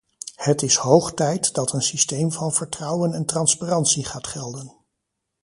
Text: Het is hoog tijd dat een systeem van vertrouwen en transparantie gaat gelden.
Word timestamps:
Het 0.35 0.61
is 0.61 0.75
hoog 0.75 1.13
tijd 1.13 1.53
dat 1.53 1.73
een 1.73 1.81
systeem 1.81 2.31
van 2.31 2.51
vertrouwen 2.53 3.13
en 3.13 3.25
transparantie 3.25 4.05
gaat 4.05 4.27
gelden. 4.27 4.73